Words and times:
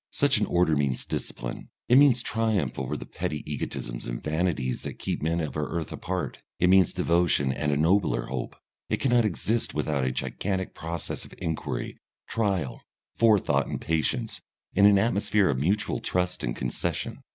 Such 0.09 0.39
an 0.39 0.47
order 0.47 0.75
means 0.75 1.05
discipline. 1.05 1.69
It 1.87 1.95
means 1.99 2.23
triumph 2.23 2.79
over 2.79 2.97
the 2.97 3.05
petty 3.05 3.43
egotisms 3.45 4.07
and 4.07 4.19
vanities 4.19 4.81
that 4.81 4.97
keep 4.97 5.21
men 5.21 5.39
on 5.39 5.53
our 5.55 5.67
earth 5.67 5.91
apart; 5.91 6.41
it 6.59 6.71
means 6.71 6.91
devotion 6.91 7.51
and 7.51 7.71
a 7.71 7.77
nobler 7.77 8.25
hope; 8.25 8.55
it 8.89 8.97
cannot 8.99 9.25
exist 9.25 9.75
without 9.75 10.03
a 10.03 10.09
gigantic 10.09 10.73
process 10.73 11.23
of 11.23 11.35
inquiry, 11.37 11.99
trial, 12.27 12.81
forethought 13.17 13.67
and 13.67 13.79
patience 13.79 14.41
in 14.73 14.87
an 14.87 14.97
atmosphere 14.97 15.49
of 15.51 15.59
mutual 15.59 15.99
trust 15.99 16.43
and 16.43 16.55
concession. 16.55 17.19